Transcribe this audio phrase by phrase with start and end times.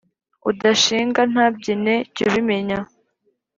[0.49, 2.79] Udashinga ntabyina jy’ubimenya